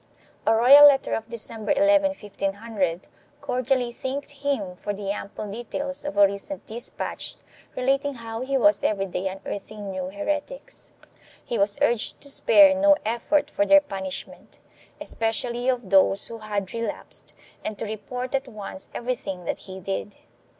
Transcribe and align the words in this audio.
A 0.47 0.55
royal 0.55 0.87
letter 0.87 1.13
of 1.13 1.29
December 1.29 1.73
11, 1.77 2.15
1500, 2.19 3.01
cordially 3.39 3.91
thanked 3.91 4.31
him 4.41 4.75
for 4.75 4.93
the 4.95 5.11
ample 5.11 5.45
details 5.45 6.03
of 6.03 6.17
a 6.17 6.25
recent 6.25 6.65
despatch 6.65 7.35
relating 7.75 8.15
how 8.15 8.41
he 8.41 8.57
was 8.57 8.83
every 8.83 9.05
day 9.05 9.27
unearthing 9.27 9.91
new 9.91 10.05
heretics; 10.09 10.89
he 11.45 11.59
was 11.59 11.77
urged 11.83 12.19
to 12.21 12.29
spare 12.29 12.73
no 12.73 12.95
effort 13.05 13.51
for 13.51 13.63
their 13.63 13.79
punishment, 13.81 14.57
especially 14.99 15.69
of 15.69 15.91
those 15.91 16.25
who 16.29 16.39
had 16.39 16.73
relapsed, 16.73 17.33
and 17.63 17.77
to 17.77 17.85
report 17.85 18.33
at 18.33 18.47
once 18.47 18.89
everything 18.95 19.45
that 19.45 19.59
he 19.59 19.79
did. 19.79 20.15